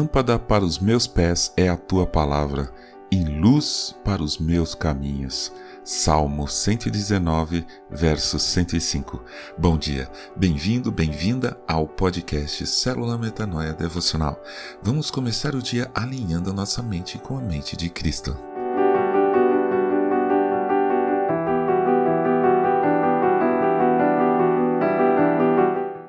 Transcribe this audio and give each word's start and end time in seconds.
Lâmpada 0.00 0.38
para 0.38 0.64
os 0.64 0.78
meus 0.78 1.06
pés 1.06 1.52
é 1.58 1.68
a 1.68 1.76
tua 1.76 2.06
palavra 2.06 2.72
e 3.12 3.22
luz 3.22 3.94
para 4.02 4.22
os 4.22 4.38
meus 4.38 4.74
caminhos. 4.74 5.52
Salmo 5.84 6.48
119, 6.48 7.66
verso 7.90 8.38
105. 8.38 9.22
Bom 9.58 9.76
dia, 9.76 10.10
bem-vindo, 10.34 10.90
bem-vinda 10.90 11.60
ao 11.68 11.86
podcast 11.86 12.66
Célula 12.66 13.18
Metanoia 13.18 13.74
Devocional. 13.74 14.42
Vamos 14.82 15.10
começar 15.10 15.54
o 15.54 15.60
dia 15.60 15.90
alinhando 15.94 16.48
a 16.48 16.54
nossa 16.54 16.82
mente 16.82 17.18
com 17.18 17.36
a 17.36 17.42
mente 17.42 17.76
de 17.76 17.90
Cristo. 17.90 18.34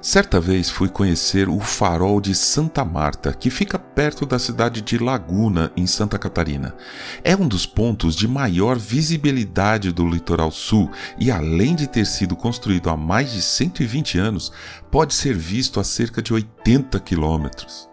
Certa 0.02 0.40
vez 0.40 0.68
fui 0.68 0.90
conhecer 0.90 1.48
o 1.48 1.60
farol 1.60 2.20
de 2.20 2.34
Santa 2.34 2.84
Marta, 2.84 3.32
que 3.34 3.52
fica 3.52 3.78
perto 3.78 4.26
da 4.26 4.40
cidade 4.40 4.82
de 4.82 4.98
Laguna, 4.98 5.72
em 5.78 5.86
Santa 5.86 6.18
Catarina. 6.18 6.76
É 7.24 7.36
um 7.36 7.48
dos 7.48 7.68
pontos 7.68 8.16
de 8.16 8.28
maior 8.28 8.80
visibilidade 8.80 9.92
do 9.92 10.10
litoral 10.10 10.50
sul 10.50 10.90
e, 11.20 11.30
além 11.30 11.76
de 11.76 11.86
ter 11.86 12.08
sido 12.08 12.36
construído 12.36 12.90
há 12.90 12.98
mais 12.98 13.32
de 13.32 13.44
120 13.44 14.18
anos, 14.18 14.52
pode 14.90 15.14
ser 15.14 15.38
visto 15.38 15.80
a 15.80 15.84
cerca 15.84 16.20
de 16.20 16.34
80 16.34 17.00
quilômetros. 17.02 17.88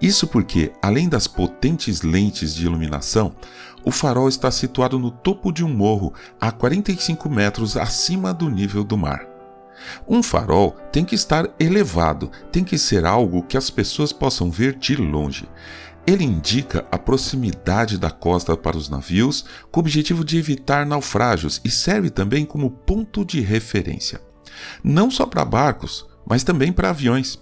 Isso 0.00 0.28
porque, 0.28 0.72
além 0.80 1.08
das 1.08 1.26
potentes 1.26 2.02
lentes 2.02 2.54
de 2.54 2.66
iluminação, 2.66 3.34
o 3.84 3.90
farol 3.90 4.28
está 4.28 4.48
situado 4.52 4.96
no 4.96 5.10
topo 5.10 5.50
de 5.50 5.64
um 5.64 5.74
morro 5.74 6.14
a 6.40 6.52
45 6.52 7.28
metros 7.28 7.76
acima 7.76 8.32
do 8.32 8.48
nível 8.48 8.84
do 8.84 8.96
mar. 8.96 9.27
Um 10.08 10.22
farol 10.22 10.72
tem 10.92 11.04
que 11.04 11.14
estar 11.14 11.48
elevado, 11.58 12.30
tem 12.50 12.64
que 12.64 12.78
ser 12.78 13.04
algo 13.04 13.42
que 13.42 13.56
as 13.56 13.70
pessoas 13.70 14.12
possam 14.12 14.50
ver 14.50 14.74
de 14.74 14.96
longe. 14.96 15.48
Ele 16.06 16.24
indica 16.24 16.86
a 16.90 16.98
proximidade 16.98 17.98
da 17.98 18.10
costa 18.10 18.56
para 18.56 18.78
os 18.78 18.88
navios, 18.88 19.44
com 19.70 19.80
o 19.80 19.82
objetivo 19.82 20.24
de 20.24 20.38
evitar 20.38 20.86
naufrágios 20.86 21.60
e 21.64 21.70
serve 21.70 22.08
também 22.08 22.46
como 22.46 22.70
ponto 22.70 23.24
de 23.24 23.40
referência. 23.40 24.20
Não 24.82 25.10
só 25.10 25.26
para 25.26 25.44
barcos, 25.44 26.06
mas 26.26 26.42
também 26.42 26.72
para 26.72 26.90
aviões. 26.90 27.38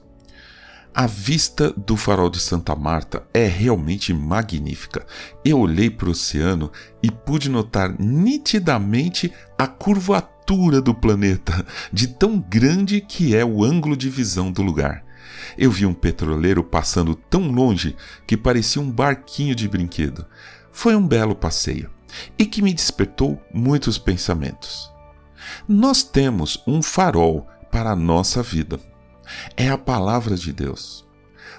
A 0.99 1.07
vista 1.07 1.75
do 1.77 1.95
farol 1.95 2.31
de 2.31 2.41
Santa 2.41 2.75
Marta 2.75 3.23
é 3.35 3.47
realmente 3.47 4.15
magnífica. 4.15 5.05
Eu 5.45 5.61
olhei 5.61 5.91
para 5.91 6.09
o 6.09 6.13
oceano 6.13 6.73
e 7.03 7.11
pude 7.11 7.51
notar 7.51 7.95
nitidamente 8.01 9.31
a 9.59 9.67
curvatura 9.67 10.81
do 10.81 10.95
planeta, 10.95 11.67
de 11.93 12.09
tão 12.09 12.41
grande 12.41 13.03
que 13.03 13.37
é 13.37 13.45
o 13.45 13.63
ângulo 13.63 13.95
de 13.95 14.09
visão 14.09 14.51
do 14.51 14.63
lugar. 14.63 15.05
Eu 15.59 15.71
vi 15.71 15.85
um 15.85 15.93
petroleiro 15.93 16.65
passando 16.65 17.15
tão 17.15 17.51
longe 17.51 17.95
que 18.27 18.35
parecia 18.35 18.81
um 18.81 18.91
barquinho 18.91 19.55
de 19.55 19.69
brinquedo. 19.69 20.25
Foi 20.73 20.97
um 20.97 21.07
belo 21.07 21.35
passeio 21.35 21.91
e 22.39 22.47
que 22.47 22.63
me 22.63 22.73
despertou 22.73 23.39
muitos 23.53 23.99
pensamentos. 23.99 24.91
Nós 25.69 26.03
temos 26.03 26.63
um 26.67 26.81
farol 26.81 27.47
para 27.71 27.91
a 27.91 27.97
nossa 27.97 28.43
vida. 28.43 28.81
É 29.57 29.69
a 29.69 29.79
palavra 29.79 30.37
de 30.37 30.53
Deus. 30.53 31.05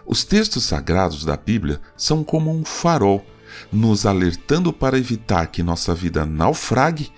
Os 0.06 0.24
textos 0.24 0.64
sagrados 0.64 1.26
da 1.26 1.36
Bíblia 1.36 1.82
são 1.96 2.24
como 2.24 2.52
um 2.52 2.64
farol, 2.64 3.26
nos 3.72 4.06
alertando 4.06 4.72
para 4.72 4.98
evitar 4.98 5.48
que 5.48 5.64
nossa 5.64 5.94
vida 5.94 6.26
naufrague 6.26 7.12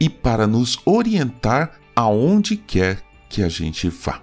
e 0.00 0.08
para 0.08 0.46
nos 0.46 0.78
orientar 0.84 1.78
aonde 1.94 2.56
quer 2.56 3.00
que 3.28 3.42
a 3.42 3.48
gente 3.48 3.88
vá. 3.88 4.20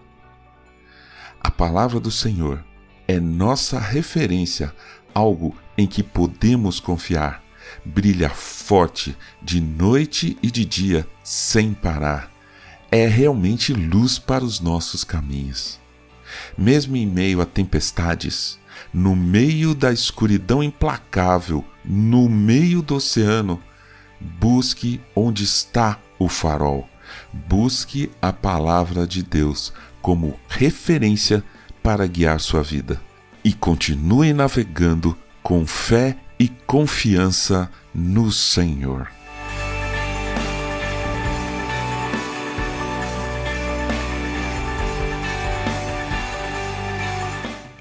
A 1.39 1.49
palavra 1.49 1.99
do 1.99 2.11
Senhor 2.11 2.63
é 3.07 3.19
nossa 3.19 3.79
referência, 3.79 4.73
algo 5.13 5.55
em 5.77 5.87
que 5.87 6.03
podemos 6.03 6.79
confiar. 6.79 7.41
Brilha 7.85 8.29
forte 8.29 9.15
de 9.41 9.61
noite 9.61 10.37
e 10.43 10.51
de 10.51 10.65
dia 10.65 11.07
sem 11.23 11.73
parar. 11.73 12.38
É 12.91 13.07
realmente 13.07 13.73
luz 13.73 14.17
para 14.17 14.43
os 14.43 14.59
nossos 14.59 15.03
caminhos. 15.03 15.79
Mesmo 16.57 16.95
em 16.95 17.05
meio 17.05 17.41
a 17.41 17.45
tempestades, 17.45 18.59
no 18.93 19.15
meio 19.15 19.75
da 19.75 19.91
escuridão 19.91 20.63
implacável, 20.63 21.63
no 21.83 22.29
meio 22.29 22.81
do 22.81 22.95
oceano, 22.95 23.61
Busque 24.19 24.99
onde 25.15 25.43
está 25.43 25.97
o 26.17 26.27
farol. 26.27 26.87
Busque 27.31 28.11
a 28.21 28.33
palavra 28.33 29.07
de 29.07 29.23
Deus 29.23 29.73
como 30.01 30.39
referência 30.47 31.43
para 31.81 32.05
guiar 32.05 32.39
sua 32.39 32.61
vida. 32.61 33.01
E 33.43 33.53
continue 33.53 34.33
navegando 34.33 35.17
com 35.41 35.65
fé 35.65 36.17
e 36.37 36.49
confiança 36.49 37.71
no 37.93 38.31
Senhor. 38.31 39.09